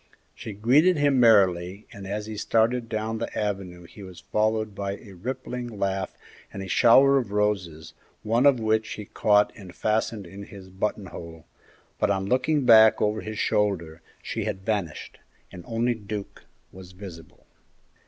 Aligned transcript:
She 0.33 0.53
greeted 0.53 0.97
him 0.97 1.19
merrily, 1.19 1.85
and 1.93 2.07
as 2.07 2.25
he 2.25 2.35
started 2.35 2.89
down 2.89 3.19
the 3.19 3.37
avenue 3.37 3.83
he 3.83 4.01
was 4.01 4.19
followed 4.31 4.73
by 4.73 4.97
a 4.97 5.11
rippling 5.13 5.67
laugh 5.67 6.17
and 6.51 6.63
a 6.63 6.67
shower 6.67 7.19
of 7.19 7.31
roses, 7.31 7.93
one 8.23 8.47
of 8.47 8.59
which 8.59 8.93
he 8.93 9.05
caught 9.05 9.53
and 9.55 9.75
fastened 9.75 10.25
in 10.25 10.45
his 10.45 10.69
buttonhole, 10.71 11.45
but 11.99 12.09
on 12.09 12.25
looking 12.25 12.65
back 12.65 12.99
over 12.99 13.21
his 13.21 13.37
shoulder 13.37 14.01
she 14.23 14.45
had 14.45 14.65
vanished, 14.65 15.19
and 15.51 15.63
only 15.67 15.93
Duke 15.93 16.45
was 16.71 16.93
visible. 16.93 17.45